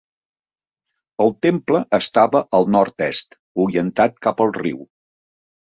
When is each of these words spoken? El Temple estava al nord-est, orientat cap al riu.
El 1.25 1.33
Temple 1.47 1.83
estava 1.99 2.41
al 2.61 2.67
nord-est, 2.79 3.41
orientat 3.67 4.21
cap 4.29 4.47
al 4.49 4.59
riu. 4.63 4.87